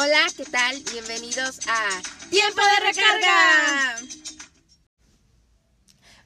[0.00, 0.76] Hola, ¿qué tal?
[0.92, 1.88] Bienvenidos a
[2.30, 3.96] Tiempo de Recarga.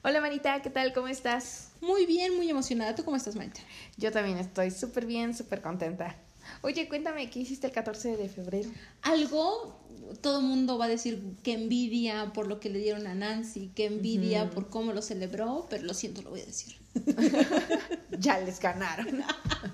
[0.03, 0.93] Hola Manita, ¿qué tal?
[0.93, 1.71] ¿Cómo estás?
[1.81, 2.93] Muy bien, muy emocionada.
[2.93, 3.61] ¿Tú cómo estás, Manita?
[3.97, 6.15] Yo también estoy súper bien, súper contenta.
[6.61, 8.69] Oye, cuéntame, ¿qué hiciste el 14 de febrero?
[9.01, 9.83] Algo,
[10.21, 13.71] todo el mundo va a decir que envidia por lo que le dieron a Nancy,
[13.73, 16.75] que envidia por cómo lo celebró, pero lo siento, lo voy a decir.
[18.19, 19.23] ya les ganaron.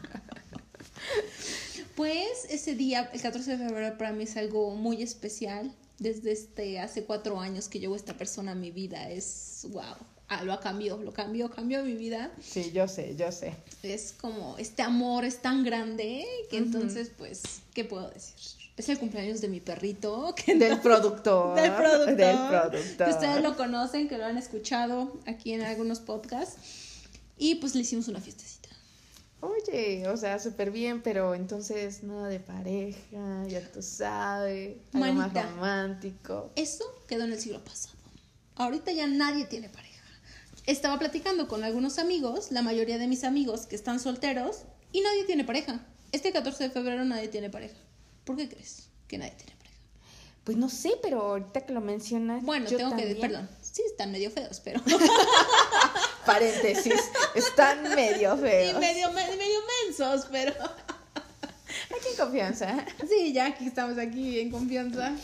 [2.00, 5.70] Pues ese día, el 14 de febrero, para mí es algo muy especial.
[5.98, 9.98] Desde este, hace cuatro años que llevo esta persona en mi vida, es wow.
[10.30, 12.32] Ah, lo cambió, lo cambió, cambió mi vida.
[12.42, 13.54] Sí, yo sé, yo sé.
[13.84, 17.42] Es como, este amor es tan grande que entonces, pues,
[17.74, 18.34] ¿qué puedo decir?
[18.78, 20.34] Es el cumpleaños de mi perrito.
[20.46, 21.60] Que del productor.
[21.62, 22.16] del productor.
[22.16, 23.08] Del productor.
[23.08, 26.56] Que ustedes lo conocen, que lo han escuchado aquí en algunos podcasts.
[27.38, 28.69] Y pues le hicimos una fiestecita.
[29.42, 35.34] Oye, o sea, súper bien, pero entonces nada de pareja, ya tú sabes, algo más
[35.34, 36.52] romántico.
[36.56, 37.96] Eso quedó en el siglo pasado.
[38.56, 40.04] Ahorita ya nadie tiene pareja.
[40.66, 45.24] Estaba platicando con algunos amigos, la mayoría de mis amigos que están solteros, y nadie
[45.24, 45.86] tiene pareja.
[46.12, 47.78] Este 14 de febrero nadie tiene pareja.
[48.26, 49.78] ¿Por qué crees que nadie tiene pareja?
[50.44, 52.44] Pues no sé, pero ahorita que lo mencionas.
[52.44, 53.16] Bueno, tengo que.
[53.16, 53.48] Perdón.
[53.72, 54.82] Sí, están medio feos, pero.
[56.26, 56.94] Paréntesis.
[57.36, 58.78] Están medio feos.
[58.78, 60.54] Y medio, medio mensos, pero.
[60.54, 62.86] Aquí en confianza.
[63.08, 65.16] Sí, ya aquí estamos aquí en confianza.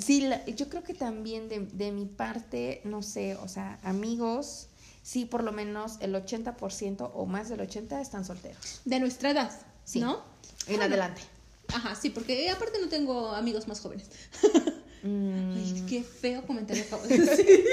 [0.00, 4.68] Sí, yo creo que también de, de mi parte, no sé, o sea, amigos,
[5.02, 8.80] sí, por lo menos el 80% o más del 80% están solteros.
[8.84, 9.50] De nuestra edad,
[9.84, 10.00] sí.
[10.00, 10.22] ¿no?
[10.68, 11.22] En adelante.
[11.68, 14.06] Ajá, sí, porque aparte no tengo amigos más jóvenes.
[15.02, 15.56] Mm.
[15.56, 17.64] Ay, qué feo comentario acabo de decir.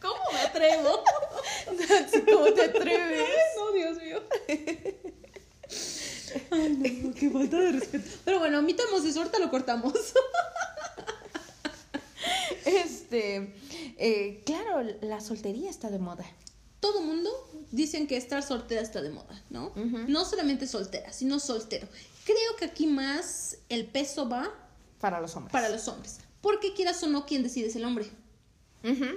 [0.00, 1.02] ¿Cómo me atrevo?
[2.32, 3.28] ¿Cómo te atreves?
[3.56, 4.22] No, Dios mío.
[6.50, 8.10] Ay, no, qué falta de respeto.
[8.24, 9.94] Pero bueno, omitamos eso, ahorita lo cortamos.
[12.64, 13.52] Este,
[13.98, 16.24] eh, claro, la soltería está de moda.
[16.80, 17.30] Todo mundo
[17.70, 19.72] dicen que estar soltera está de moda, ¿no?
[20.08, 21.86] No solamente soltera, sino soltero.
[22.24, 24.52] Creo que aquí más el peso va
[25.02, 25.52] para los hombres.
[25.52, 26.20] Para los hombres.
[26.40, 28.06] Porque quieras o no, ¿quién decide es el hombre?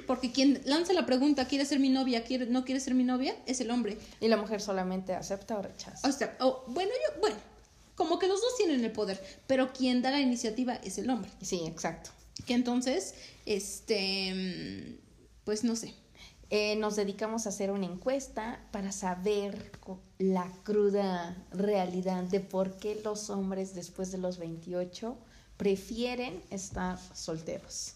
[0.05, 2.23] Porque quien lanza la pregunta, ¿quiere ser mi novia?
[2.23, 3.35] ¿Quiere, ¿No quiere ser mi novia?
[3.45, 3.97] Es el hombre.
[4.19, 6.07] Y la mujer solamente acepta o rechaza.
[6.07, 6.37] O sea,
[6.67, 7.35] bueno, yo, bueno,
[7.95, 11.31] como que los dos tienen el poder, pero quien da la iniciativa es el hombre.
[11.41, 12.09] Sí, exacto.
[12.45, 13.13] Que entonces,
[13.45, 14.99] este,
[15.43, 15.93] pues no sé.
[16.51, 19.71] Eh, nos dedicamos a hacer una encuesta para saber
[20.19, 25.17] la cruda realidad de por qué los hombres después de los 28
[25.57, 27.93] prefieren estar solteros.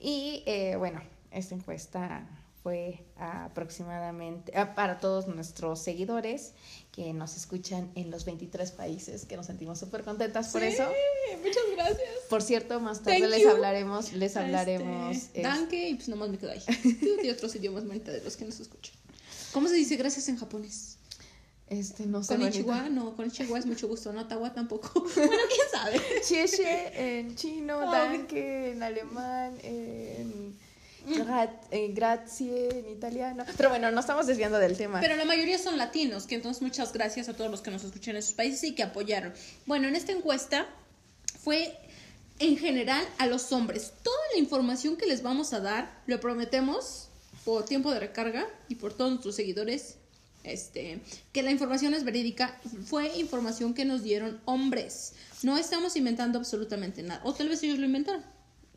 [0.00, 1.00] Y eh, bueno,
[1.30, 2.26] esta encuesta
[2.62, 6.52] fue aproximadamente ah, para todos nuestros seguidores
[6.92, 10.84] que nos escuchan en los 23 países, que nos sentimos súper contentas por eso.
[11.42, 12.08] Muchas gracias.
[12.28, 15.16] Por cierto, más tarde les hablaremos, les este, hablaremos.
[15.16, 16.62] Este, danke y pues nomás me quedo ahí.
[17.22, 18.94] y otros idiomas de los que nos escuchan.
[19.52, 20.97] ¿Cómo se dice gracias en japonés?
[21.70, 22.36] Este, no sé.
[22.36, 24.90] Con no, con es mucho gusto, no, Tawa tampoco.
[25.16, 26.00] bueno, quién sabe.
[26.26, 30.56] Chieshe en chino, danke en alemán, en,
[31.94, 33.44] grazie en italiano.
[33.56, 35.00] Pero bueno, no estamos desviando del tema.
[35.00, 38.14] Pero la mayoría son latinos, que entonces muchas gracias a todos los que nos escuchan
[38.14, 39.34] en esos países y que apoyaron.
[39.66, 40.66] Bueno, en esta encuesta
[41.42, 41.78] fue
[42.38, 43.92] en general a los hombres.
[44.02, 47.08] Toda la información que les vamos a dar, lo prometemos
[47.44, 49.96] por tiempo de recarga y por todos nuestros seguidores
[50.50, 51.00] este,
[51.32, 55.14] que la información es verídica, fue información que nos dieron hombres.
[55.42, 57.20] No estamos inventando absolutamente nada.
[57.24, 58.24] O tal vez ellos lo inventaron.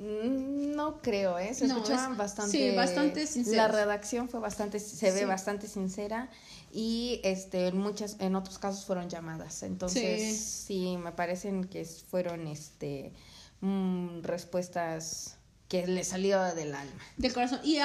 [0.02, 1.54] Mm, no creo, ¿eh?
[1.54, 2.52] Se escuchaban bastante.
[2.52, 6.30] Sí, bastante La redacción fue bastante, se ve bastante sincera
[6.72, 9.62] y este, en muchas, en otros casos fueron llamadas.
[9.62, 13.14] Entonces, sí, me parecen que fueron este
[13.62, 15.38] mm, respuestas
[15.72, 17.02] que le salió del alma.
[17.16, 17.62] Del corazón.
[17.64, 17.78] Y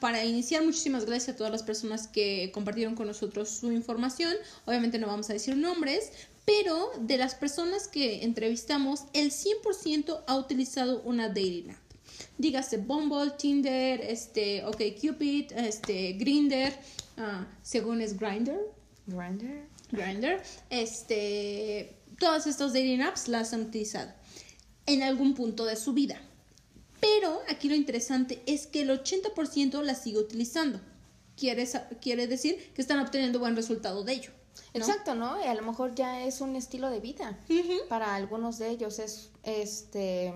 [0.00, 4.34] para iniciar, muchísimas gracias a todas las personas que compartieron con nosotros su información.
[4.64, 6.10] Obviamente no vamos a decir nombres,
[6.44, 11.78] pero de las personas que entrevistamos, el 100% ha utilizado una dating app.
[12.36, 16.76] Dígase Bumble, Tinder, este, OK Cupid, este, Grinder,
[17.16, 18.58] ah, según es Grinder.
[19.06, 19.68] Grinder.
[19.92, 20.42] Grinder.
[20.68, 24.10] Este, todas estas dating apps las han utilizado
[24.86, 26.20] en algún punto de su vida.
[27.00, 30.80] Pero aquí lo interesante es que el 80% la sigue utilizando.
[31.36, 31.68] Quiere,
[32.00, 34.30] quiere decir que están obteniendo buen resultado de ello.
[34.72, 35.40] Exacto, ¿no?
[35.42, 37.38] Y a lo mejor ya es un estilo de vida.
[37.88, 40.32] Para algunos de ellos es, este,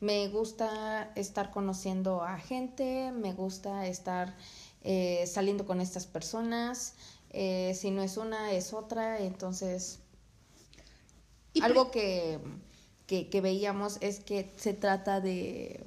[0.00, 4.36] me gusta estar conociendo a gente, me gusta estar
[4.82, 6.94] eh, saliendo con estas personas.
[7.30, 9.20] Eh, si no es una, es otra.
[9.20, 10.00] Entonces,
[11.52, 12.38] Y Algo que,
[13.06, 15.84] que, que veíamos es que se trata de,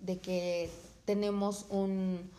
[0.00, 0.70] de que
[1.04, 2.30] tenemos un,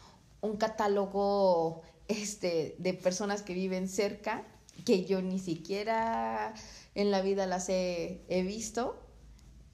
[0.42, 4.44] un catálogo este, de personas que viven cerca,
[4.86, 6.54] que yo ni siquiera
[6.96, 9.00] en la vida las he, he visto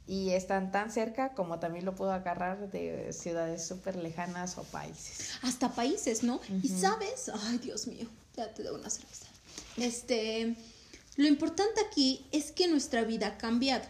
[0.07, 5.31] y están tan cerca como también lo puedo agarrar de ciudades súper lejanas o países.
[5.41, 6.39] hasta países, ¿no?
[6.63, 9.27] Y sabes, ay Dios mío, ya te doy una cerveza.
[9.75, 10.55] Este,
[11.17, 13.85] lo importante aquí es que nuestra vida ha cambiado.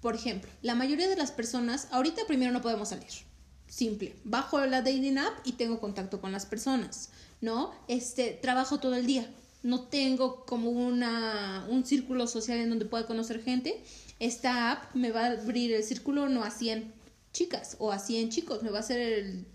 [0.00, 3.27] Por ejemplo, la mayoría de las personas, ahorita primero no podemos salir.
[3.68, 7.10] Simple, bajo la dating app y tengo contacto con las personas,
[7.40, 7.72] ¿no?
[7.86, 9.28] Este, trabajo todo el día.
[9.62, 13.82] No tengo como una, un círculo social en donde pueda conocer gente.
[14.20, 16.92] Esta app me va a abrir el círculo no a 100
[17.32, 19.46] chicas o a 100 chicos, me va a hacer el,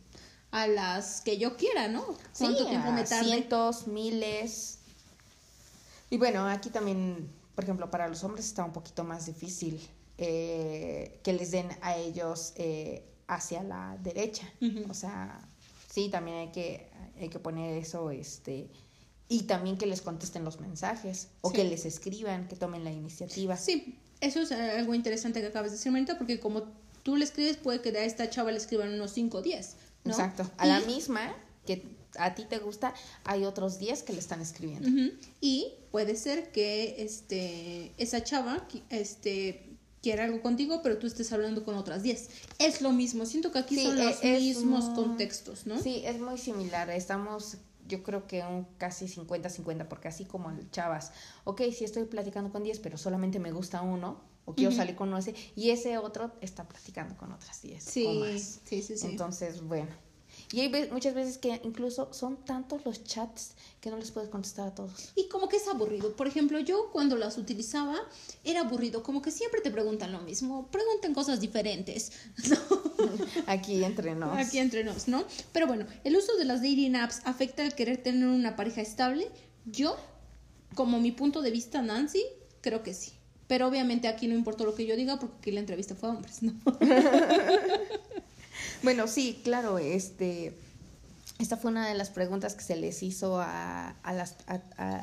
[0.51, 2.05] a las que yo quiera, ¿no?
[2.37, 3.25] ¿Cuánto Sí, tiempo a me tarde?
[3.25, 4.77] cientos, miles.
[6.09, 9.79] Y bueno, aquí también, por ejemplo, para los hombres está un poquito más difícil
[10.19, 14.47] eh, que les den a ellos eh, hacia la derecha.
[14.89, 15.39] O sea,
[15.91, 16.89] sí, también hay que,
[17.19, 18.69] hay que poner eso, este,
[19.29, 21.55] y también que les contesten los mensajes, o Sí.
[21.57, 23.57] que les escriban, que tomen la iniciativa.
[23.57, 26.63] Sí, eso es eh, algo interesante que acabas de decir, Marita, porque como
[27.03, 29.75] tú le escribes, puede que a esta chava le escriban unos 5 o 10,
[30.05, 30.11] ¿no?
[30.11, 30.49] Exacto.
[30.57, 31.33] A la misma
[31.65, 31.83] que
[32.17, 32.93] a ti te gusta,
[33.23, 34.87] hay otros 10 que le están escribiendo.
[35.41, 39.72] Y puede ser que este, esa chava este,
[40.03, 42.29] quiera algo contigo, pero tú estés hablando con otras 10.
[42.59, 45.79] Es lo mismo, siento que aquí Sí, son e- los es mismos contextos, ¿no?
[45.81, 46.89] Sí, es muy similar.
[46.91, 47.57] Estamos,
[47.87, 51.13] yo creo que un casi 50-50, porque así como el chavas,
[51.45, 55.07] ok, sí estoy platicando con 10, pero solamente me gusta uno, o quiero salir con
[55.07, 58.59] uno ese, y ese otro está platicando con otras 10 Sí, o más.
[58.65, 59.07] sí, sí, sí.
[59.07, 60.02] Entonces, bueno.
[60.53, 64.67] Y hay muchas veces que incluso son tantos los chats que no les puedes contestar
[64.67, 65.11] a todos.
[65.15, 66.15] Y como que es aburrido.
[66.15, 67.97] Por ejemplo, yo cuando las utilizaba
[68.43, 72.11] era aburrido, como que siempre te preguntan lo mismo, pregunten cosas diferentes.
[73.47, 74.37] Aquí entre nos.
[74.37, 75.23] Aquí entre nos, ¿no?
[75.51, 79.27] Pero bueno, el uso de las dating apps afecta al querer tener una pareja estable.
[79.65, 79.97] Yo,
[80.75, 82.23] como mi punto de vista, Nancy,
[82.61, 83.13] creo que sí.
[83.47, 86.11] Pero obviamente aquí no importa lo que yo diga porque aquí la entrevista fue a
[86.13, 86.53] hombres, ¿no?
[88.83, 90.57] Bueno, sí, claro, este,
[91.39, 94.59] esta fue una de las preguntas que se les hizo a, a las, a,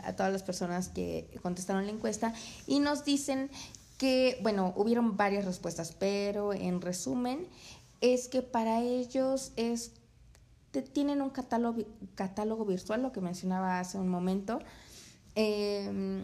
[0.09, 2.35] a- todas las personas que contestaron la encuesta
[2.67, 3.51] y nos dicen
[3.99, 7.47] que, bueno, hubieron varias respuestas, pero en resumen
[8.01, 9.93] es que para ellos es
[10.93, 11.83] tienen un catálogo,
[12.15, 14.61] catálogo virtual, lo que mencionaba hace un momento,
[15.35, 16.23] eh,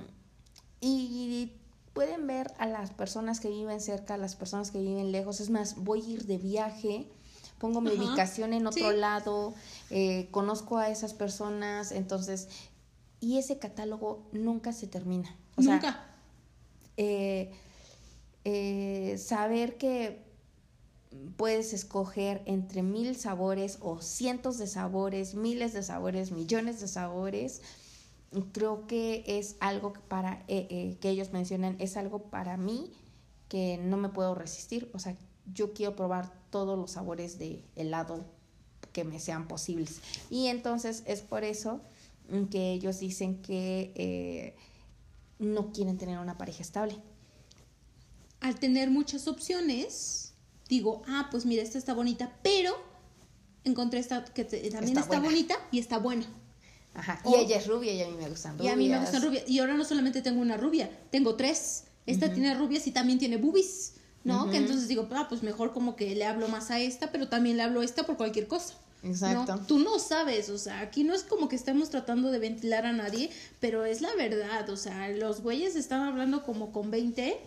[0.81, 1.53] y
[1.95, 5.41] pueden ver a las personas que viven cerca, a las personas que viven lejos.
[5.41, 7.09] Es más, voy a ir de viaje,
[7.59, 8.97] pongo mi Ajá, ubicación en otro sí.
[8.97, 9.55] lado,
[9.91, 12.49] eh, conozco a esas personas, entonces,
[13.21, 15.35] y ese catálogo nunca se termina.
[15.57, 16.05] O sea, Nunca.
[16.97, 17.53] eh,
[18.45, 20.25] eh, saber que
[21.37, 27.63] puedes escoger entre mil sabores o cientos de sabores, miles de sabores, millones de sabores,
[28.53, 32.93] creo que es algo para eh, eh, que ellos mencionan es algo para mí
[33.49, 35.17] que no me puedo resistir o sea
[35.55, 38.25] yo quiero probar todos los sabores de helado
[38.95, 40.01] que me sean posibles
[40.31, 41.83] y entonces es por eso
[42.51, 44.57] que ellos dicen que eh,
[45.39, 46.97] no quieren tener una pareja estable
[48.41, 50.33] Al tener muchas opciones,
[50.69, 52.73] digo, ah, pues mira, esta está bonita, pero
[53.65, 56.25] encontré esta que te- también Está bonita y está buena.
[56.95, 57.21] Ajá.
[57.25, 58.99] O- y ella es rubia y a mí me gustan Y rubias a mí me
[59.01, 59.45] gustan rubias.
[59.49, 61.85] Y ahora no solamente tengo una rubia, tengo tres.
[62.07, 63.95] Esta tiene rubias y también tiene boobies,
[64.27, 64.51] ¿no?
[64.51, 67.57] Que entonces digo, ah, pues mejor como que le hablo más a esta, pero también
[67.57, 68.75] le hablo a esta por cualquier cosa.
[69.03, 69.11] ¿no?
[69.11, 69.61] Exacto.
[69.67, 72.93] Tú no sabes, o sea, aquí no es como que estemos tratando de ventilar a
[72.93, 73.31] nadie,
[73.61, 77.39] pero es la verdad, o sea, los güeyes están hablando como con 20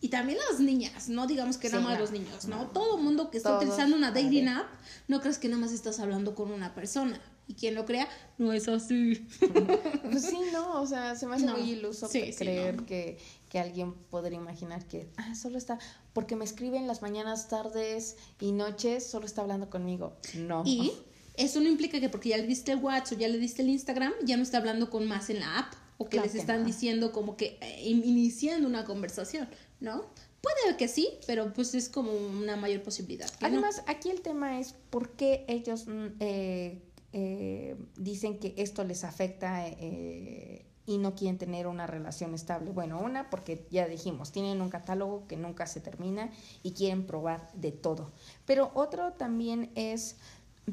[0.00, 2.56] y también las niñas, no digamos que Sí, nada más no, los niños, ¿no?
[2.64, 2.66] no.
[2.68, 4.66] Todo mundo que está Todos, utilizando una dating app,
[5.08, 7.20] no crees que nada más estás hablando con una persona.
[7.50, 9.26] Y quien lo crea, no es así.
[10.02, 12.76] Pues sí, no, o sea, se me hace No, muy iluso sí, que- sí, creer
[12.84, 15.78] que, que alguien podría imaginar que, ah, solo está,
[16.12, 20.16] porque me escribe en las mañanas, tardes y noches, solo está hablando conmigo.
[20.34, 20.62] No.
[20.66, 20.92] Y
[21.34, 23.70] eso no implica que porque ya le diste el WhatsApp o ya le diste el
[23.70, 26.38] Instagram, ya no está hablando con más en la app o que Claro les que
[26.38, 26.66] están no.
[26.66, 29.48] diciendo como que eh, in- iniciando una conversación,
[29.80, 30.06] ¿no?
[30.40, 33.28] Puede que sí, pero pues es como una mayor posibilidad.
[33.40, 33.46] no.
[33.48, 36.80] Además, aquí el tema es por qué ellos mm, eh,
[37.12, 42.70] eh, dicen que esto les afecta eh, y no quieren tener una relación estable.
[42.70, 46.30] Bueno, una, porque ya dijimos, tienen un catálogo que nunca se termina
[46.62, 48.12] y quieren probar de todo.
[48.46, 50.16] Pero otro también es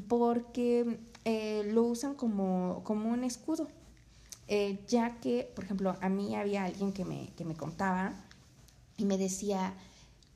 [0.08, 3.68] porque eh, lo usan como, como un escudo.
[4.48, 8.14] Eh, ya que, por ejemplo, a mí había alguien que me, que me contaba
[8.96, 9.74] y me decía,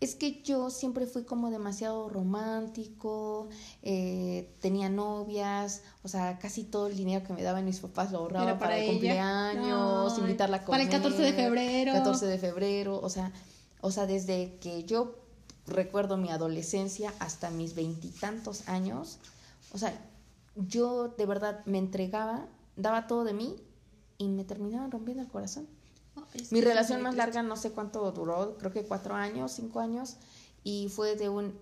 [0.01, 3.49] es que yo siempre fui como demasiado romántico,
[3.83, 8.19] eh, tenía novias, o sea, casi todo el dinero que me daban mis papás lo
[8.19, 10.95] ahorraba Era para, para el cumpleaños, invitarla a para comer.
[10.95, 11.93] el 14 de febrero.
[11.93, 13.33] 14 de febrero, o sea,
[13.83, 15.19] o sea, desde que yo
[15.67, 19.19] recuerdo mi adolescencia hasta mis veintitantos años,
[19.73, 19.93] o sea,
[20.57, 23.57] yo de verdad me entregaba, daba todo de mí
[24.21, 25.67] y me terminaban rompiendo el corazón.
[26.15, 30.17] Ay, Mi relación más larga no sé cuánto duró, creo que cuatro años, cinco años,
[30.63, 31.59] y fue de un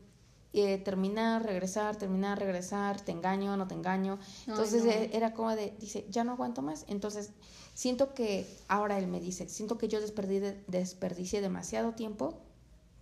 [0.52, 4.18] eh, terminar, regresar, terminar, regresar, te engaño, no te engaño.
[4.20, 4.90] Ay, Entonces no.
[4.90, 6.84] eh, era como de, dice, ya no aguanto más.
[6.88, 7.30] Entonces
[7.74, 12.40] siento que, ahora él me dice, siento que yo desperdicié, desperdicié demasiado tiempo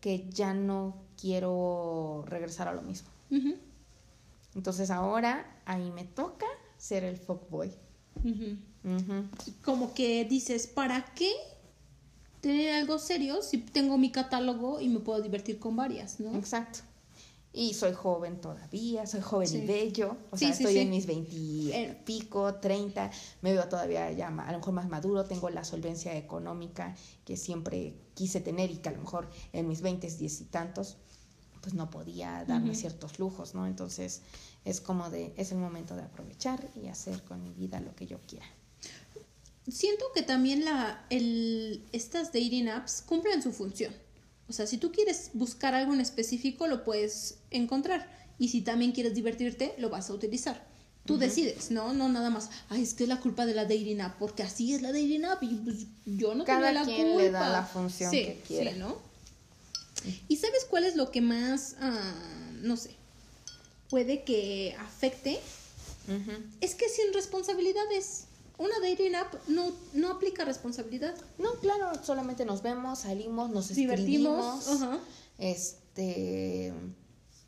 [0.02, 3.08] que ya no quiero regresar a lo mismo.
[3.30, 3.54] Ujú,
[4.54, 6.46] Entonces ahora ahí me toca
[6.76, 7.72] ser el fuckboy.
[9.64, 11.32] Como que dices, ¿para qué
[12.40, 16.36] tener algo serio si tengo mi catálogo y me puedo divertir con varias, ¿no?
[16.36, 16.80] Exacto.
[17.52, 19.56] Y soy joven todavía, soy joven Sí.
[19.58, 20.16] y bello.
[20.30, 21.34] O Sí, sea, sí, estoy en mis 20
[21.72, 22.02] Eh.
[22.04, 23.10] pico, 30.
[23.40, 25.24] Me veo todavía ya a lo mejor más maduro.
[25.24, 29.80] Tengo la solvencia económica que siempre quise tener y que a lo mejor en mis
[29.80, 30.98] 20, 10 y tantos,
[31.62, 33.66] pues no podía darme ciertos lujos, ¿no?
[33.66, 34.20] Entonces
[34.66, 38.06] es como de, es el momento de aprovechar y hacer con mi vida lo que
[38.06, 38.46] yo quiera.
[39.68, 43.92] Siento que también la, el, estas dating apps cumplen su función.
[44.48, 48.08] O sea, si tú quieres buscar algo en específico, lo puedes encontrar.
[48.38, 50.64] Y si también quieres divertirte, lo vas a utilizar.
[51.04, 51.92] Tú decides, ¿no?
[51.94, 54.74] No nada más, ay, es que es la culpa de la dating app, porque así
[54.74, 57.22] es la dating app y pues yo no Cada tengo la quien culpa.
[57.22, 58.96] le da la función Sí, que sí, ¿no?
[60.28, 62.14] ¿Y sabes cuál es lo que más, ah,
[62.62, 62.90] no sé,
[63.88, 65.40] puede que afecte?
[66.60, 68.25] Es que sin responsabilidades.
[68.58, 71.14] Una dating app no, no aplica responsabilidad.
[71.38, 74.66] No, claro, solamente nos vemos, salimos, nos Divertimos.
[75.38, 76.72] Este,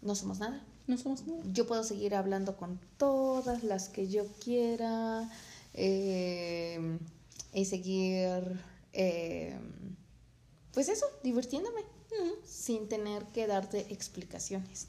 [0.02, 0.62] no somos nada.
[0.86, 1.42] No somos nada.
[1.52, 5.30] Yo puedo seguir hablando con todas las que yo quiera
[5.74, 6.98] eh,
[7.54, 8.60] y seguir,
[8.92, 9.58] eh,
[10.72, 11.82] pues eso, divirtiéndome,
[12.44, 14.88] sin tener que darte explicaciones.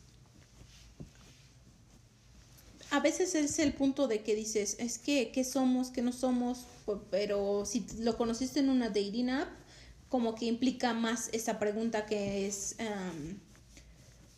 [2.92, 5.92] A veces es el punto de que dices, es que, ¿qué somos?
[5.92, 6.66] ¿Qué no somos?
[7.12, 9.50] Pero si lo conociste en una dating app,
[10.10, 13.38] como que implica más esa pregunta que es, em,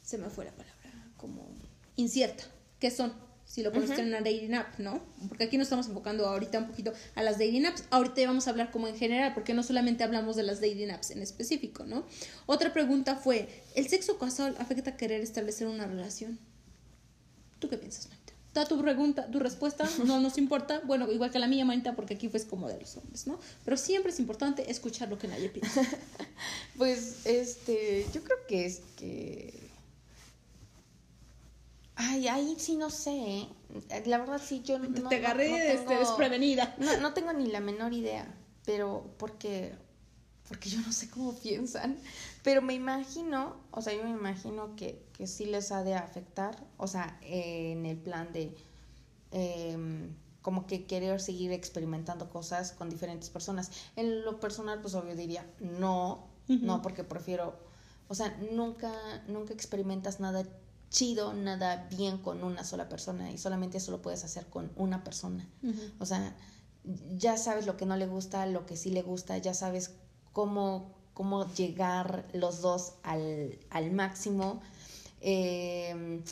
[0.03, 0.75] se me fue la palabra,
[1.15, 1.47] como
[1.95, 2.43] incierta.
[2.79, 3.13] ¿Qué son?
[3.45, 5.01] Si lo conociste en una dating app, ¿no?
[5.27, 7.83] Porque aquí nos estamos enfocando ahorita un poquito a las dating apps.
[7.89, 11.11] Ahorita vamos a hablar como en general, porque no solamente hablamos de las dating apps
[11.11, 12.05] en específico, ¿no?
[12.45, 16.39] Otra pregunta fue, ¿el sexo casual afecta a querer establecer una relación?
[17.59, 18.20] ¿Tú qué piensas, Manita?
[18.53, 20.81] Da tu pregunta, tu respuesta, no nos importa.
[20.83, 23.39] Bueno, igual que la mía, Manita, porque aquí fue como de los hombres, ¿no?
[23.63, 25.81] Pero siempre es importante escuchar lo que nadie piensa.
[26.77, 29.53] Pues, este, yo creo que es que...
[31.95, 33.47] Ay, ahí sí no sé, ¿eh?
[34.07, 35.07] La verdad sí, yo no...
[35.09, 36.75] Te agarré no este, tengo- desprevenida.
[36.79, 38.33] No, no tengo ni la menor idea,
[38.65, 39.73] pero porque,
[40.47, 41.97] porque yo no sé cómo piensan,
[42.43, 46.63] pero me imagino, o sea, yo me imagino que, que sí les ha de afectar,
[46.77, 48.55] o sea, eh, en el plan de
[49.31, 53.71] em, como que querer seguir experimentando cosas con diferentes personas.
[53.95, 57.55] En lo personal, pues obvio diría, no, no, porque prefiero,
[58.07, 58.91] o sea, nunca,
[59.27, 60.43] nunca experimentas nada
[60.89, 65.03] chido, nada bien con una sola persona y solamente eso lo puedes hacer con una
[65.03, 65.47] persona.
[65.99, 66.35] O sea,
[67.17, 69.91] ya sabes lo que no le gusta, lo que sí le gusta, ya sabes
[70.33, 74.61] cómo, cómo llegar los dos al, al máximo.
[75.21, 76.23] Eh,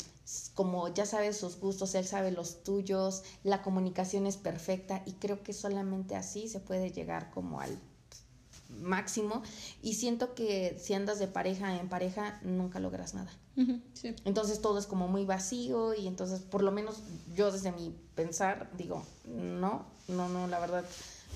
[0.53, 5.41] como ya sabes sus gustos, él sabe los tuyos, la comunicación es perfecta y creo
[5.41, 7.79] que solamente así se puede llegar como al
[8.81, 9.41] máximo
[9.81, 13.31] y siento que si andas de pareja en pareja nunca logras nada.
[13.93, 14.15] Sí.
[14.23, 17.01] Entonces todo es como muy vacío y entonces por lo menos
[17.35, 20.85] yo desde mi pensar digo, no, no, no, la verdad,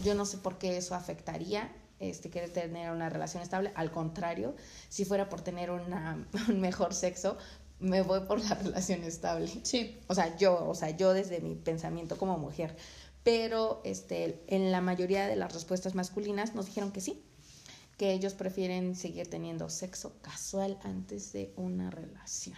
[0.06, 1.70] yo no sé por qué eso afectaría
[2.10, 4.56] este querer tener una relación estable, al contrario,
[4.90, 7.38] si fuera por tener una, un mejor sexo,
[7.80, 9.52] me voy por la relación estable.
[9.64, 9.98] Sí.
[10.08, 12.76] O sea, yo, o sea, yo desde mi pensamiento como mujer.
[13.24, 17.24] Pero este, en la mayoría de las respuestas masculinas nos dijeron que sí,
[17.98, 22.58] que ellos prefieren seguir teniendo sexo casual antes de una relación.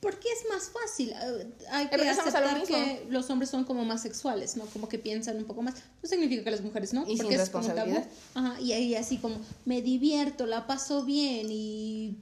[0.00, 1.10] Porque es más fácil.
[1.10, 4.64] eh, Hay que aceptar que los hombres son como más sexuales, ¿no?
[4.66, 5.74] Como que piensan un poco más.
[6.02, 7.02] No significa que las mujeres no.
[7.02, 8.06] Y sin porque es como tabú.
[8.34, 12.16] Ajá, y ahí así como me divierto, la paso bien y,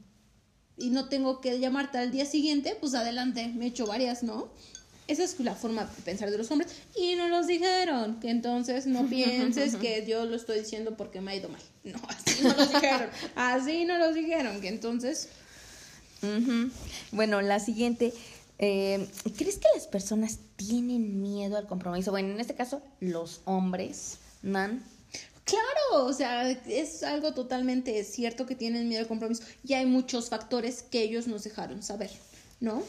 [0.79, 4.49] y no tengo que llamarte al día siguiente, pues adelante, me he hecho varias, ¿no?
[5.07, 8.87] Esa es la forma de pensar de los hombres y no los dijeron, que entonces
[8.87, 11.61] no pienses que yo lo estoy diciendo porque me ha ido mal.
[11.85, 15.29] No, así no los dijeron, así no los dijeron, que entonces...
[17.13, 18.13] Bueno, la siguiente.
[18.59, 19.07] eh,
[19.37, 22.11] ¿Crees que las personas tienen miedo al compromiso?
[22.11, 24.83] Bueno, en este caso, los hombres, Nan.
[25.45, 30.29] Claro, o sea, es algo totalmente cierto que tienen miedo al compromiso y hay muchos
[30.29, 32.11] factores que ellos nos dejaron saber,
[32.59, 32.83] ¿no?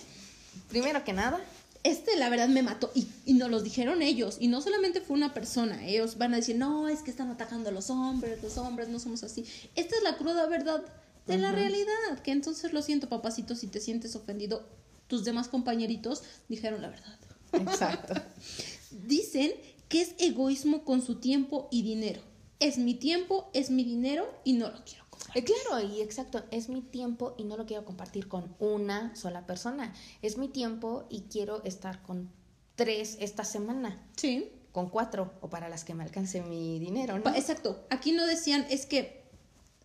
[0.69, 1.39] Primero que nada,
[1.83, 4.37] Este, la verdad, me mató y, y nos los dijeron ellos.
[4.39, 5.85] Y no solamente fue una persona.
[5.85, 8.99] Ellos van a decir, no, es que están atacando a los hombres, los hombres no
[8.99, 9.45] somos así.
[9.75, 10.83] Esta es la cruda verdad
[11.27, 12.19] de la realidad.
[12.23, 14.67] Que entonces lo siento, papacito, si te sientes ofendido.
[15.07, 17.19] Tus demás compañeritos dijeron la verdad.
[17.53, 18.13] exacto.
[19.07, 19.51] Dicen
[19.87, 22.21] que es egoísmo con su tiempo y dinero.
[22.59, 25.43] Es mi tiempo, es mi dinero y no lo quiero compartir.
[25.43, 29.45] Eh, claro, y exacto, es mi tiempo y no lo quiero compartir con una sola
[29.45, 29.93] persona.
[30.21, 32.29] Es mi tiempo y quiero estar con
[32.75, 34.51] tres esta semana, Sí.
[34.71, 37.33] con cuatro, o para las que me alcance mi dinero, ¿no?
[37.35, 37.85] Exacto.
[37.89, 39.26] Aquí no decían, es que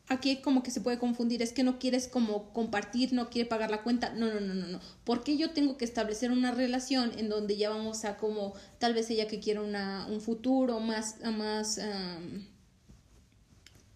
[0.08, 3.70] aquí como que se puede confundir, es que no quieres como compartir, no quiere pagar
[3.70, 4.12] la cuenta.
[4.12, 4.80] No, no, no, no, no.
[5.04, 8.94] ¿Por qué yo tengo que establecer una relación en donde ya vamos a como, tal
[8.94, 11.78] vez ella que quiera una, un futuro más, más,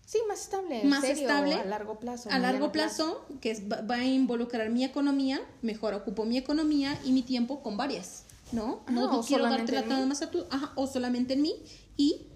[0.06, 2.30] Sí, más estable, más serio, estable, a largo plazo.
[2.30, 7.10] a largo plazo, que es- va, a involucrar mi economía, mejor ocupo mi economía y
[7.10, 8.22] mi tiempo con varias,
[8.52, 8.82] ¿no?
[8.86, 11.56] Ajá, no o quiero darte en nada más a tú, ajá, o solamente en mí
[11.96, 12.28] y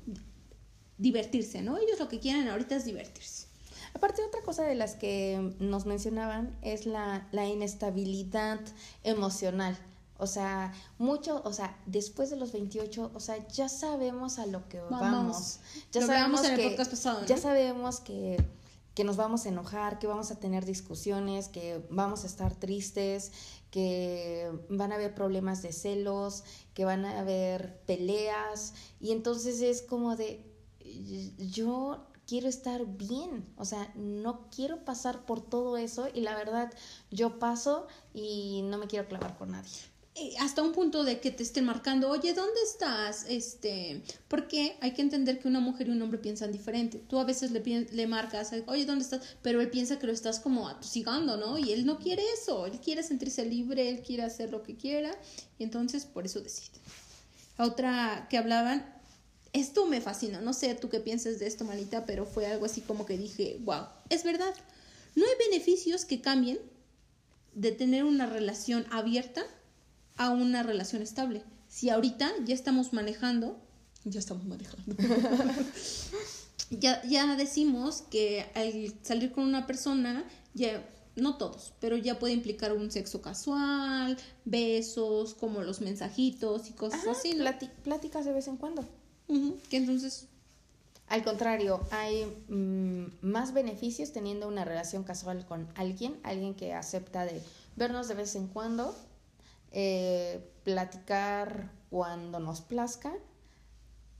[0.99, 1.79] divertirse, ¿no?
[1.79, 3.47] Ellos lo que quieren ahorita es divertirse.
[3.95, 8.61] Aparte, otra cosa de las que nos mencionaban es la, la inestabilidad
[9.05, 9.79] emocional.
[10.21, 14.69] O sea, mucho, o sea, después de los 28, o sea, ya sabemos a lo
[14.69, 15.01] que vamos.
[15.01, 15.59] Vamos.
[15.93, 17.27] Ya Lo sabemos el que, podcast pasado, ¿no?
[17.27, 18.37] ya sabemos que,
[18.95, 23.33] que nos vamos a enojar, que vamos a tener discusiones, que vamos a estar tristes,
[23.71, 26.45] que van a haber problemas de celos,
[26.75, 28.75] que van a haber peleas.
[29.01, 30.45] Y entonces es como de,
[31.39, 36.73] yo quiero estar bien, o sea, no quiero pasar por todo eso y la verdad,
[37.11, 39.73] yo paso y no me quiero clavar con nadie.
[40.15, 43.27] Eh, hasta un punto de que te estén marcando, oye, ¿dónde estás?
[43.29, 46.99] Este, porque hay que entender que una mujer y un hombre piensan diferente.
[46.99, 49.37] Tú a veces le, le marcas, oye, ¿dónde estás?
[49.43, 51.59] Pero él piensa que lo estás como atosigando, ¿no?
[51.59, 55.11] Y él no quiere eso, él quiere sentirse libre, él quiere hacer lo que quiera,
[55.59, 56.79] y entonces por eso decide.
[57.59, 59.00] Otra que hablaban,
[59.53, 62.81] esto me fascina, no sé tú qué piensas de esto, Malita, pero fue algo así
[62.81, 64.55] como que dije, wow, es verdad,
[65.17, 66.59] no hay beneficios que cambien
[67.55, 69.43] de tener una relación abierta
[70.17, 71.43] a una relación estable.
[71.69, 73.61] Si ahorita ya estamos manejando,
[74.05, 74.97] ya estamos manejando,
[76.71, 80.87] ya, ya decimos que al salir con una persona, ya,
[81.17, 87.01] no todos, pero ya puede implicar un sexo casual, besos, como los mensajitos y cosas
[87.01, 87.45] Ajá, así, ¿no?
[87.83, 89.00] pláticas de vez en cuando.
[89.69, 90.27] Que entonces,
[91.07, 97.25] Al contrario, hay mm, más beneficios teniendo una relación casual con alguien, alguien que acepta
[97.25, 97.43] de
[97.77, 98.95] vernos de vez en cuando,
[99.73, 103.13] eh, platicar cuando nos plazca.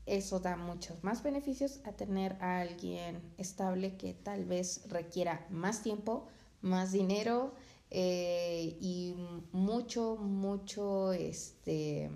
[0.07, 5.83] Eso da muchos más beneficios a tener a alguien estable que tal vez requiera más
[5.83, 6.27] tiempo,
[6.63, 7.55] más dinero
[7.91, 9.15] eh, y
[9.53, 12.11] mucho, mucho, este,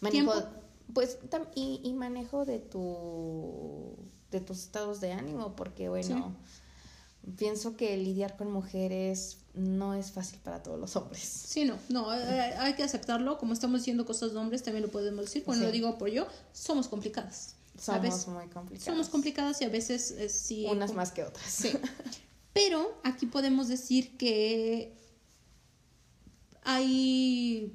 [0.00, 0.62] manejo, Tiempo.
[0.94, 1.18] Pues,
[1.54, 3.96] y, y manejo de tu,
[4.30, 6.34] de tus estados de ánimo, porque bueno,
[7.36, 11.22] pienso que lidiar con mujeres no es fácil para todos los hombres.
[11.22, 14.90] sí, no, no, eh, hay que aceptarlo, como estamos diciendo cosas de hombres, también lo
[14.90, 15.66] podemos decir, cuando Sí.
[15.66, 17.54] lo digo por yo, somos complicadas.
[17.78, 18.84] A Somos veces- muy complicados.
[18.84, 20.66] somos complicadas y a veces eh, sí.
[20.70, 21.46] Unas com- más que otras.
[21.50, 21.70] Sí.
[22.52, 24.94] Pero aquí podemos decir que
[26.64, 27.72] hay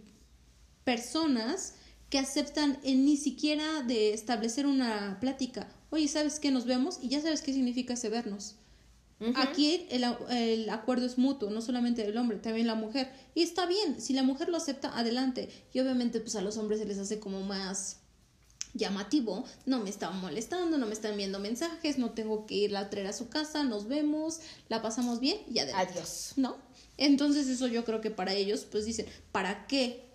[0.83, 1.73] personas
[2.09, 5.67] que aceptan el ni siquiera de establecer una plática.
[5.89, 6.51] Oye, ¿sabes qué?
[6.51, 8.55] Nos vemos y ya sabes qué significa ese vernos.
[9.35, 13.11] Aquí el, el acuerdo es mutuo, no solamente del hombre, también la mujer.
[13.33, 15.49] Y está bien, si la mujer lo acepta, adelante.
[15.73, 17.97] Y obviamente pues a los hombres se les hace como más
[18.73, 22.91] llamativo, no me están molestando, no me están viendo mensajes, no tengo que ir a
[22.91, 24.39] traer a su casa, nos vemos,
[24.69, 25.93] la pasamos bien y adelante.
[25.93, 26.33] Adiós.
[26.35, 26.57] ¿No?
[26.97, 30.06] Entonces eso yo creo que para ellos pues dicen, ¿para qué?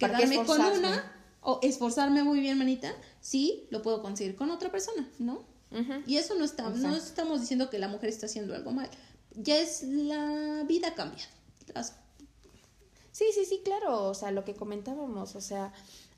[0.00, 4.50] ¿Para qué Quedarme con una o esforzarme muy bien, manita, sí, lo puedo conseguir con
[4.50, 5.44] otra persona, ¿no?
[6.06, 8.90] Y eso no está, no estamos diciendo que la mujer está haciendo algo mal.
[9.34, 11.22] Ya es la vida cambia.
[11.74, 11.94] Las-
[13.12, 14.08] Sí, sí, sí, claro.
[14.08, 15.72] O sea, lo que comentábamos, o sea,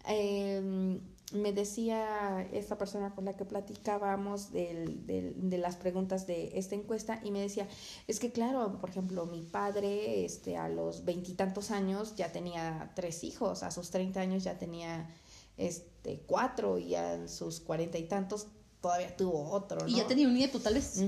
[0.08, 0.98] eh,
[1.32, 6.74] me decía esta persona con la que platicábamos del, del, de las preguntas de esta
[6.74, 7.68] encuesta y me decía,
[8.06, 13.24] es que claro, por ejemplo, mi padre este, a los veintitantos años ya tenía tres
[13.24, 15.08] hijos, a sus treinta años ya tenía
[15.56, 18.46] este, cuatro y a sus cuarenta y tantos
[18.80, 19.86] todavía tuvo otro, ¿no?
[19.88, 21.00] Y ya tenía un nieto, tal vez.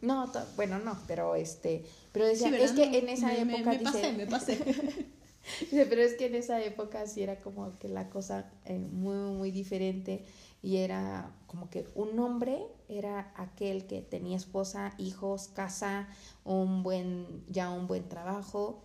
[0.00, 3.70] No, bueno, no, pero este, pero decía, Sí, es que en esa Me- me- época
[3.72, 5.06] me dice, pasé, me pasé.
[5.70, 9.50] Pero es que en esa época sí era como que la cosa eh, muy, muy
[9.50, 10.24] diferente
[10.62, 16.08] y era como que un hombre era aquel que tenía esposa, hijos, casa,
[16.44, 18.82] un buen, ya un buen trabajo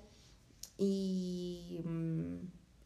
[0.77, 2.35] y, mm,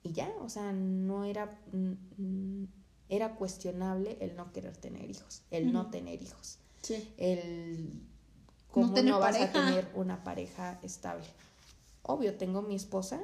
[0.03, 2.63] y ya, o sea, no era, mm,
[3.09, 7.07] era cuestionable el no querer tener hijos, el no tener hijos, Sí.
[7.17, 7.89] el
[8.71, 9.59] cómo no, vas pareja.
[9.59, 11.25] a tener una pareja estable.
[12.03, 13.23] Obvio, tengo mi esposa,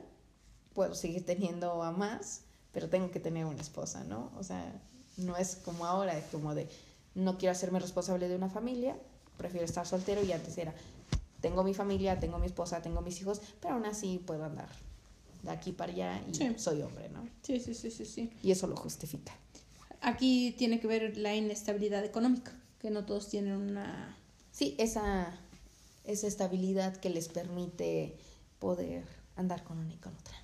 [0.73, 4.31] puedo seguir teniendo a más, pero tengo que tener una esposa, ¿no?
[4.37, 4.73] O sea,
[5.17, 6.67] no es como ahora, es como de,
[7.15, 8.95] no quiero hacerme responsable de una familia,
[9.37, 10.73] prefiero estar soltero y antes era,
[11.41, 14.69] tengo mi familia, tengo mi esposa, tengo mis hijos, pero aún así puedo andar
[15.43, 16.53] de aquí para allá y Sí.
[16.57, 17.27] soy hombre, ¿no?
[17.41, 18.29] Sí, sí, sí, sí, sí.
[18.43, 19.33] Y eso lo justifica.
[19.99, 24.15] Aquí tiene que ver la inestabilidad económica, que no todos tienen una...
[24.51, 25.31] Sí, esa,
[26.05, 28.17] esa estabilidad que les permite
[28.59, 29.03] poder
[29.35, 30.35] andar con una y con otra.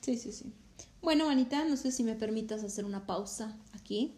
[0.00, 0.52] Sí, sí, sí.
[1.00, 4.14] Bueno, Anita, no sé si me permitas hacer una pausa aquí.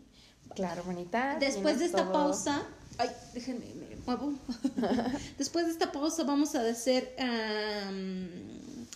[0.54, 1.38] Claro, bonita.
[1.40, 2.62] Después de esta todo- pausa,
[2.98, 4.34] ay, déjenme, me muevo.
[5.38, 8.28] Después de esta pausa vamos a hacer, am,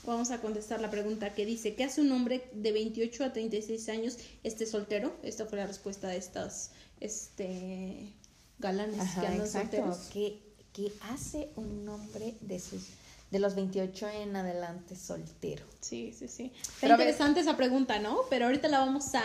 [0.04, 3.88] vamos a contestar la pregunta que dice, ¿qué hace un hombre de 28 a 36
[3.88, 5.16] años esté soltero?
[5.22, 8.12] Esta fue la respuesta de estas, este,
[8.58, 9.76] galanes Ajá, que andan exacto.
[9.78, 9.98] solteros.
[10.12, 10.38] ¿Qué,
[10.74, 12.82] qué hace un hombre de sus
[13.30, 15.64] de los 28 en adelante soltero?
[15.80, 16.52] Sí, sí, sí.
[16.74, 18.20] Está interesante esa pregunta, ¿no?
[18.30, 19.22] Pero ahorita la vamos a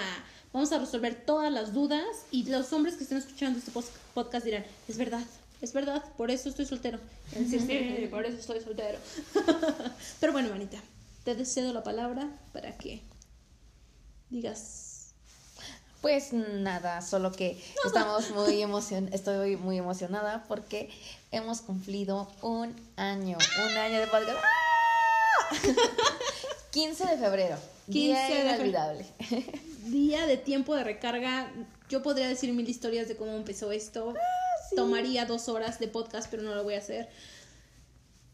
[0.53, 3.71] vamos a resolver todas las dudas y los hombres que estén escuchando este
[4.13, 5.23] podcast dirán, es verdad,
[5.61, 6.99] es verdad, por eso estoy soltero.
[7.35, 8.99] A decir, sí, por eso estoy soltero.
[10.19, 10.77] Pero bueno, manita,
[11.23, 13.01] te deseo la palabra para que
[14.29, 14.92] digas.
[16.03, 20.89] Pues nada, solo que estamos muy emocion estoy muy emocionada porque
[21.31, 24.37] hemos cumplido un año, un año de podcast.
[24.43, 25.55] ¡Ah!
[26.71, 27.55] 15 de febrero.
[27.85, 29.05] 15 día de inolvidable.
[29.85, 31.49] Día de tiempo de recarga.
[31.87, 34.13] Yo podría decir mil historias de cómo empezó esto.
[34.75, 37.07] Tomaría dos horas de podcast, pero no lo voy a hacer.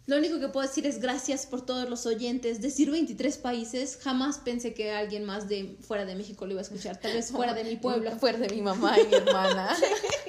[0.09, 2.61] Lo único que puedo decir es gracias por todos los oyentes.
[2.61, 6.63] Decir 23 países, jamás pensé que alguien más de fuera de México lo iba a
[6.63, 6.97] escuchar.
[6.97, 8.09] Tal vez fuera de mi pueblo.
[8.17, 9.77] Fuera de mi mamá y mi hermana.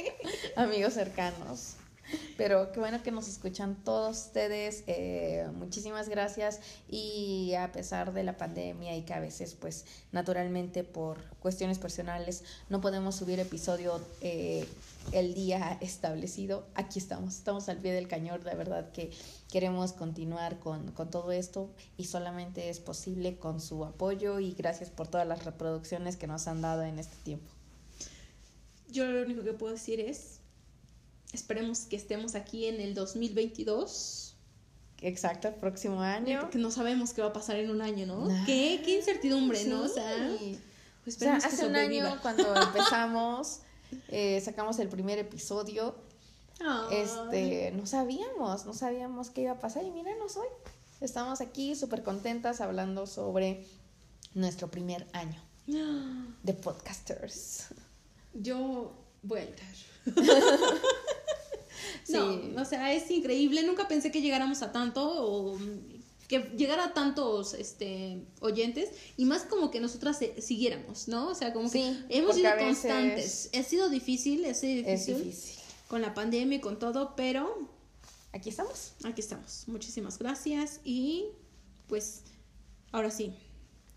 [0.56, 1.76] Amigos cercanos.
[2.36, 4.84] Pero qué bueno que nos escuchan todos ustedes.
[4.86, 6.60] eh, muchísimas gracias.
[6.88, 12.44] Y a pesar de la pandemia y que a veces, pues, naturalmente por cuestiones personales
[12.68, 14.66] no podemos subir episodio eh,
[15.12, 17.36] el día establecido, aquí estamos.
[17.36, 18.42] Estamos al pie del cañón.
[18.42, 19.10] De verdad que
[19.50, 24.90] queremos continuar con, con todo esto y solamente es posible con su apoyo y gracias
[24.90, 27.50] por todas las reproducciones que nos han dado en este tiempo.
[28.88, 30.39] Yo lo único que puedo decir es,
[31.32, 34.36] esperemos que estemos aquí en el 2022.
[35.02, 36.40] Exacto, el próximo año.
[36.42, 38.26] Porque no sabemos qué va a pasar en un año, ¿no?
[38.26, 38.44] Nah.
[38.44, 38.82] ¿Qué?
[38.84, 39.82] ¿Qué incertidumbre, no?
[39.84, 40.36] O sea,
[41.04, 43.60] pues O sea, esperemos que hace un año cuando empezamos,
[44.08, 45.94] eh, sacamos el primer episodio,
[46.90, 50.48] este, no sabíamos, no sabíamos qué iba a pasar y míranos hoy.
[51.00, 53.66] Estamos aquí súper contentas hablando sobre
[54.34, 55.42] nuestro primer año
[56.42, 57.68] de podcasters.
[58.34, 60.80] Yo voy a llorar.
[62.04, 62.14] Sí.
[62.14, 63.62] No, o sea, es increíble.
[63.62, 65.58] Nunca pensé que llegáramos a tanto o
[66.28, 71.28] que llegara a tantos este, oyentes y más como que nosotras siguiéramos, ¿no?
[71.28, 73.50] O sea, como que hemos sido constantes.
[73.58, 75.58] Ha sido difícil, ha sido Es difícil, difícil.
[75.88, 77.68] con la pandemia y con todo, pero
[78.32, 78.92] Aquí estamos.
[79.02, 79.64] aquí estamos.
[79.66, 81.24] Muchísimas gracias y
[81.88, 82.22] pues
[82.92, 83.34] ahora sí,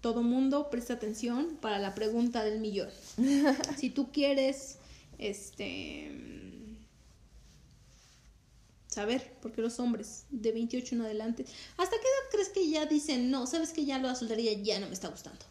[0.02, 2.90] todo mundo presta atención para la pregunta del millón.
[3.78, 4.78] si tú quieres
[5.20, 6.12] este
[8.94, 11.46] saber por qué los hombres de 28 en adelante,
[11.78, 14.88] ¿hasta qué edad crees que ya dicen, "No, sabes que ya lo soltería ya no
[14.88, 15.44] me está gustando"?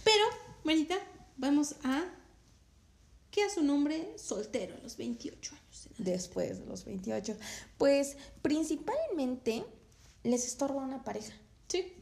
[0.03, 0.23] Pero,
[0.63, 0.95] manita,
[1.35, 2.05] vamos a.
[3.37, 5.89] ¿Qué hace un hombre soltero a los 28 años?
[5.99, 7.37] Después de los 28.
[7.77, 9.63] Pues principalmente
[10.23, 11.35] les estorba una pareja.
[11.67, 11.93] Sí.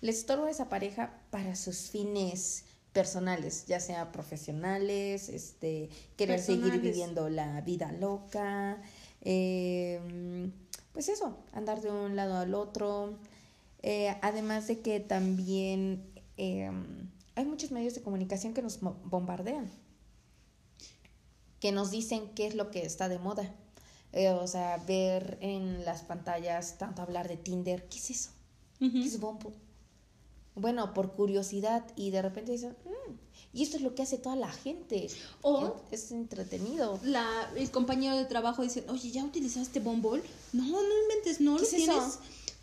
[0.00, 7.28] Les estorba esa pareja para sus fines personales, ya sea profesionales, este, querer seguir viviendo
[7.28, 8.80] la vida loca,
[9.22, 10.52] eh,
[10.92, 13.18] pues eso, andar de un lado al otro.
[13.82, 16.70] Eh, además de que también eh,
[17.34, 19.68] hay muchos medios de comunicación que nos bombardean,
[21.60, 23.54] que nos dicen qué es lo que está de moda.
[24.12, 28.30] Eh, o sea, ver en las pantallas tanto hablar de Tinder, ¿qué es eso?
[28.78, 29.52] ¿Qué es Bumble?
[30.54, 33.12] Bueno, por curiosidad y de repente dicen, "Mm,
[33.52, 35.08] y esto es lo que hace toda la gente.
[35.42, 36.98] O- es entretenido.
[37.02, 40.22] La, el compañero de trabajo dice, oye, ¿ya utilizaste Bumble?
[40.52, 41.96] No, no inventes, no ¿Qué lo es tienes.
[41.96, 42.18] eso?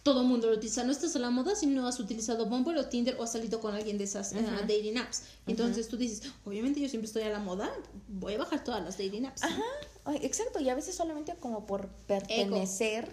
[0.08, 0.86] Todo el mundo lo utiliza.
[0.86, 3.60] No estás a la moda si no has utilizado Bumble o Tinder o has salido
[3.60, 4.62] con alguien de esas eh, Ajá.
[4.62, 5.24] dating apps.
[5.48, 7.70] Entonces tú dices, obviamente yo siempre estoy a la moda,
[8.08, 9.44] voy a bajar todas las dating apps.
[9.44, 9.62] Ajá,
[10.06, 13.10] ay, exacto, y a veces solamente como por pertenecer,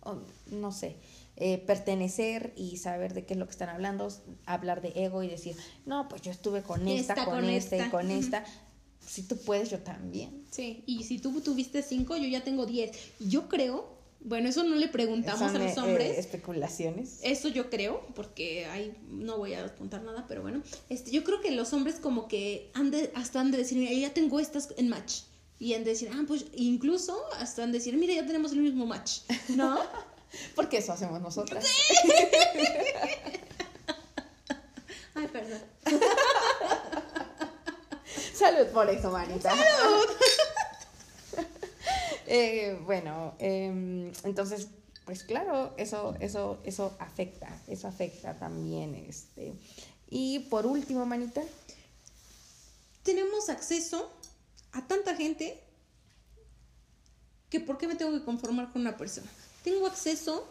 [0.00, 0.16] o
[0.50, 0.96] no sé,
[1.36, 4.08] eh, pertenecer y saber de qué es lo que están hablando,
[4.44, 5.54] hablar de ego y decir,
[5.86, 7.90] no, pues yo estuve con esta, Esta con, con esta y esta".
[7.92, 8.44] con esta.
[9.06, 10.44] Si tú puedes, yo también.
[10.50, 12.96] Sí, y si tú tuviste cinco, yo ya tengo diez.
[13.20, 16.10] Yo creo, bueno, eso no le preguntamos Son, a los eh, hombres.
[16.16, 17.18] eh, especulaciones.
[17.22, 20.62] Eso yo creo, porque ahí no voy a contar nada, pero bueno.
[20.88, 23.92] Este, yo creo que los hombres como que han de, hasta han de decir, mira,
[23.92, 25.22] ya tengo estas en match.
[25.58, 28.58] Y han de decir, ah, pues incluso hasta han de decir, mira, ya tenemos el
[28.58, 29.20] mismo match.
[29.48, 29.78] ¿No?
[30.56, 31.64] Porque eso hacemos nosotras.
[35.14, 35.60] Ay, perdón.
[38.34, 39.50] Salud por eso, manita.
[39.50, 40.06] ¡Salud!
[42.86, 44.68] Bueno, em, entonces,
[45.04, 49.52] pues claro, eso, eso, eso afecta, eso afecta también, este.
[50.08, 51.42] Y por último, manita,
[53.02, 54.12] Tenemos acceso
[54.72, 55.60] a tanta gente
[57.50, 59.30] que ¿por qué me tengo que conformar con una persona?
[59.62, 60.46] Tengo acceso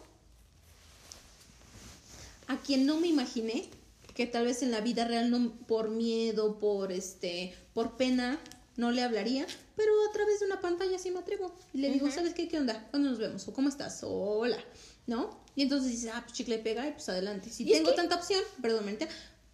[2.46, 3.68] a quien no me imaginé
[4.14, 8.38] que tal vez en la vida real no por miedo, por este, por pena
[8.76, 12.10] no le hablaría, pero a través de una pantalla sí me atrevo y le digo,
[12.10, 12.48] ¿sabes qué?
[12.48, 12.86] ¿Qué onda?
[12.90, 13.46] ¿Cuándo nos vemos?
[13.48, 14.02] ¿O cómo estás?
[14.02, 14.58] O hola,
[15.06, 15.40] ¿no?
[15.54, 17.50] Y entonces dice, ah, pues chicle pega y pues adelante.
[17.50, 18.86] Si es tengo que- tanta opción, perdón,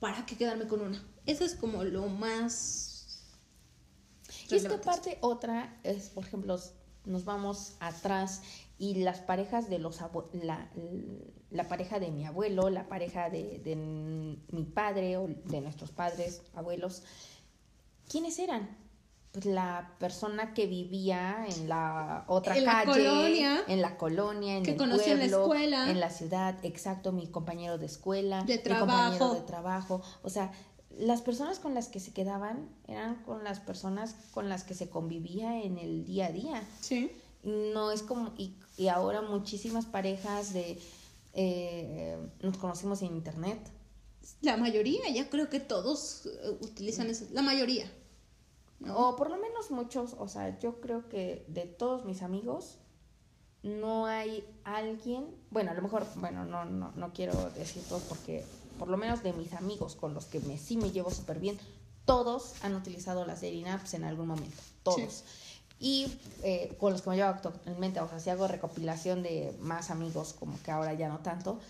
[0.01, 1.05] ¿para qué quedarme con una?
[1.27, 3.23] Eso es como lo más
[4.51, 6.59] Y es que aparte otra es, por ejemplo,
[7.05, 8.43] nos vamos atrás
[8.79, 9.99] y las parejas de los
[10.33, 10.71] la,
[11.51, 16.43] la pareja de mi abuelo, la pareja de, de mi padre o de nuestros padres,
[16.55, 17.03] abuelos,
[18.09, 18.88] ¿quiénes eran?
[19.33, 23.61] Pues la persona que vivía en la otra En la calle, colonia.
[23.69, 25.91] en la colonia, en Que el conocía en la escuela.
[25.91, 29.35] en la ciudad, exacto, mi compañero de escuela, De mi compañero trabajo.
[29.35, 30.51] de trabajo, o sea,
[30.97, 34.89] las personas con las que se quedaban eran con las personas con las que se
[34.89, 36.63] convivía en el día a día.
[36.81, 37.13] Sí.
[37.45, 40.81] No es como, y, y ahora muchísimas parejas de,
[41.35, 43.59] eh, nos conocimos en internet.
[44.41, 47.27] La mayoría, ya creo que todos eh, utilizan eso.
[47.33, 47.91] La mayoría.
[48.87, 52.79] O por lo menos muchos, o sea, yo creo que de todos mis amigos,
[53.63, 58.45] no hay alguien, bueno, a lo mejor, bueno, no, no, no quiero decir todos porque
[58.79, 61.59] por lo menos de mis amigos con los que me, sí me llevo súper bien,
[62.05, 65.25] todos han utilizado las dating apps en algún momento, todos.
[65.81, 69.91] Y eh, con los que me llevo actualmente, o sea, si hago recopilación de más
[69.91, 71.61] amigos, como que ahora ya no tanto,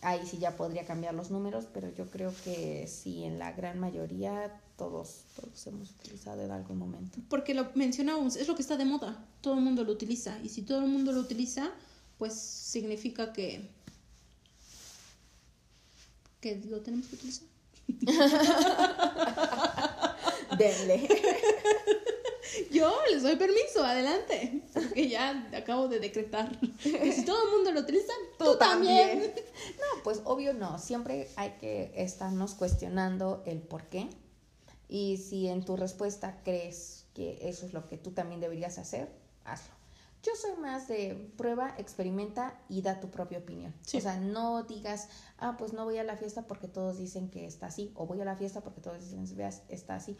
[0.00, 3.78] ahí sí ya podría cambiar los números, pero yo creo que sí, en la gran
[3.78, 7.18] mayoría todos, todos hemos utilizado en algún momento.
[7.28, 9.26] Porque lo mencionábamos, es lo que está de moda.
[9.42, 10.38] Todo el mundo lo utiliza.
[10.42, 11.70] Y si todo el mundo lo utiliza,
[12.16, 13.68] pues significa que.
[16.40, 17.46] que lo tenemos que utilizar.
[20.58, 21.08] Denle.
[22.70, 24.62] Yo les doy permiso, adelante.
[24.72, 29.34] Porque ya acabo de decretar que si todo el mundo lo utiliza, tú, también.
[29.76, 30.78] No, pues obvio no.
[30.78, 34.08] Siempre hay que estarnos cuestionando el por qué.
[34.88, 39.12] Y si en tu respuesta crees que eso es lo que tú también deberías hacer,
[39.44, 39.78] hazlo.
[40.22, 43.72] Yo soy más de prueba, experimenta y da tu propia opinión.
[43.82, 43.98] Sí.
[43.98, 47.46] O sea, no digas, ah, pues no voy a la fiesta porque todos dicen que
[47.46, 50.16] está así, o voy a la fiesta porque todos dicen que está así.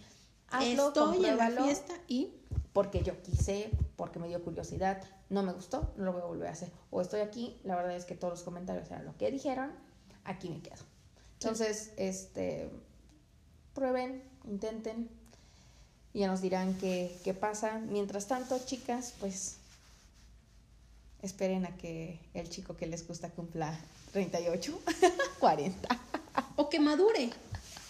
[0.51, 2.33] Hazlo, Estoy en la fiesta y.
[2.73, 6.49] porque yo quise, porque me dio curiosidad, no me gustó, no lo voy a volver
[6.49, 6.71] a hacer.
[6.91, 9.73] O estoy aquí, la verdad es que todos los comentarios eran lo que dijeron,
[10.25, 10.83] aquí me quedo.
[11.35, 12.71] Entonces, este,
[13.75, 15.09] prueben, intenten
[16.15, 17.79] y ya nos dirán qué, qué pasa.
[17.79, 19.57] Mientras tanto, chicas, pues
[21.23, 23.79] esperen a que el chico que les gusta cumpla
[24.13, 24.81] 38,
[25.41, 25.89] 40.
[26.57, 27.31] O que madure.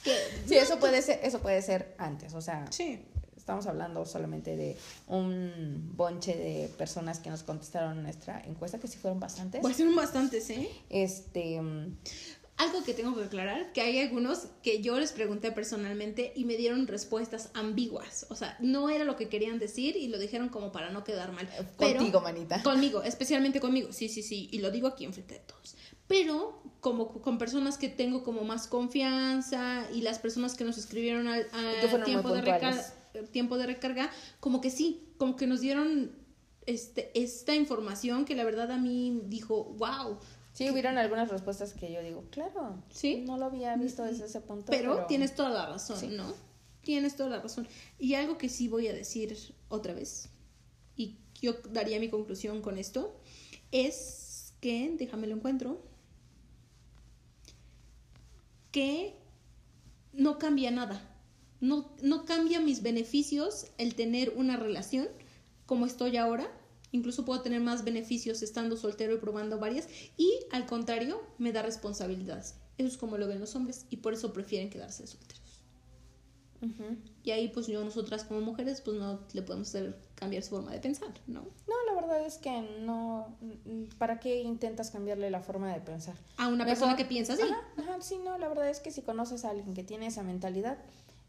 [0.05, 0.15] Que
[0.47, 3.03] Sí, eso puede ser, eso puede ser antes, o sea, Sí.
[3.37, 8.99] estamos hablando solamente de un bonche de personas que nos contestaron nuestra encuesta, que sí
[8.99, 9.63] fueron bastantes.
[9.63, 10.69] Pues son bastantes, ¿eh?
[10.91, 11.61] Este,
[12.59, 16.57] Algo que tengo que aclarar, que hay algunos que yo les pregunté personalmente y me
[16.57, 18.27] dieron respuestas ambiguas.
[18.31, 21.33] O sea, no era lo que querían decir y lo dijeron como para no quedar
[21.33, 21.49] mal.
[21.79, 22.62] Pero- contigo, manita.
[22.62, 23.92] Conmigo, especialmente conmigo.
[23.92, 24.49] Sí, sí, sí.
[24.53, 25.77] Y lo digo aquí enfrente de todos.
[26.09, 31.29] Pero como con personas que tengo como más confianza y las personas que nos escribieron
[31.29, 31.47] al,
[32.05, 32.85] tiempo, de recarga,
[33.31, 36.12] tiempo de recarga, como que sí, como que nos dieron
[36.66, 40.18] este, esta información que la verdad a mí dijo, wow.
[40.59, 43.23] Sí, hubieron algunas respuestas que yo digo, claro, Sí.
[43.25, 44.73] no lo había visto desde ese punto.
[44.73, 46.09] Pero, tienes toda la razón, Sí.
[46.09, 46.35] ¿no?
[46.83, 47.68] Tienes toda la razón.
[47.97, 49.37] Y algo que sí voy a decir
[49.68, 50.31] otra vez,
[50.97, 53.21] y yo daría mi conclusión con esto,
[53.71, 55.81] es que, déjame lo encuentro,
[58.73, 59.14] que
[60.12, 61.01] no cambia nada.
[61.61, 65.07] No, no cambia mis beneficios el tener una relación
[65.66, 66.51] como estoy ahora.
[66.92, 69.88] Incluso puedo tener más beneficios estando soltero y probando varias.
[70.16, 72.55] Y al contrario, me da responsabilidades.
[72.79, 75.42] Eso es como lo ven los hombres y por eso prefieren quedarse solteros.
[77.22, 80.72] Y ahí pues yo, nosotras como mujeres, pues no le podemos hacer cambiar su forma
[80.72, 81.42] de pensar, ¿no?
[81.42, 83.37] No, la verdad es que no.
[83.98, 86.16] ¿Para qué intentas cambiarle la forma de pensar?
[86.37, 87.42] A una Mejor- persona que piensa así.
[87.42, 90.24] Ajá, ajá, sí, no, la verdad es que si conoces a alguien que tiene esa
[90.24, 90.79] mentalidad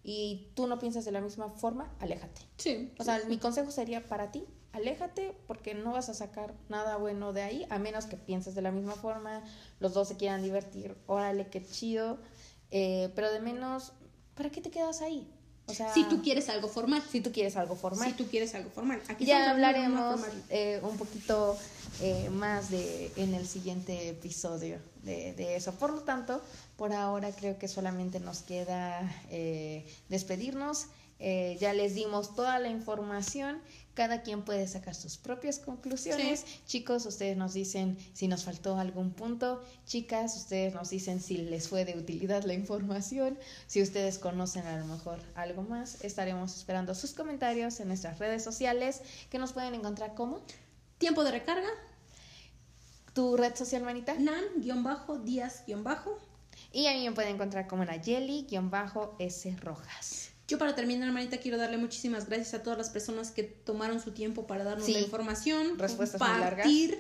[0.04, 2.42] y tú no piensas de la misma forma, aléjate.
[2.58, 2.92] Sí.
[2.98, 7.34] O sea, mi consejo sería para ti, aléjate porque no vas a sacar nada bueno
[7.34, 9.44] de ahí, a menos que pienses de la misma forma,
[9.80, 12.18] los dos se quieran divertir, órale, qué chido,
[12.72, 13.94] eh, pero de menos,
[14.36, 15.28] ¿para qué te quedas ahí?
[15.70, 17.04] O sea, si tú quieres algo formal.
[17.12, 18.10] si tú quieres algo formal.
[18.10, 19.02] Si tú quieres algo formal.
[19.08, 21.56] Aquí ya hablaremos eh, un poquito
[22.02, 25.74] eh, más de en el siguiente episodio de, de eso.
[25.74, 26.42] Por lo tanto,
[26.76, 30.88] por ahora creo que solamente nos queda eh, despedirnos.
[31.20, 33.62] Eh, ya les dimos toda la información.
[33.94, 36.46] Cada quien puede sacar sus propias conclusiones.
[36.66, 39.62] Chicos, ustedes nos dicen si nos faltó algún punto.
[39.86, 43.38] Chicas, ustedes nos dicen si les fue de utilidad la información.
[43.68, 48.42] Si ustedes conocen a lo mejor algo más, estaremos esperando sus comentarios en nuestras redes
[48.42, 50.40] sociales que nos pueden encontrar como
[50.98, 51.70] Tiempo de recarga.
[53.14, 54.14] tu red social, manita.
[54.14, 56.20] Nan-Díaz-Bajo.
[56.72, 60.29] Y a mí me pueden encontrar como Nayeli-S Rojas.
[60.50, 64.12] Yo para terminar, Marita, quiero darle muchísimas gracias a todas las personas que tomaron su
[64.12, 64.94] tiempo para darnos Sí.
[64.94, 66.66] la información, Respuestas muy largas.
[66.66, 67.00] compartir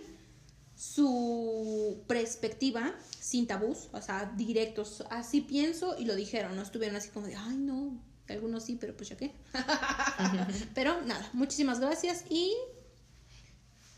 [0.75, 5.03] su perspectiva sin tabús, o sea, directos.
[5.09, 8.95] Así pienso y lo dijeron, no estuvieron así como de, ay, no, algunos sí, pero
[8.95, 9.33] pues ya qué.
[10.75, 12.53] pero nada, muchísimas gracias y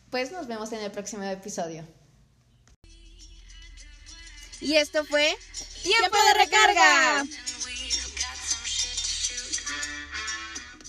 [0.10, 1.86] Pues nos vemos en el próximo episodio.
[4.62, 5.36] Y esto fue
[5.84, 7.26] Tiempo de recarga.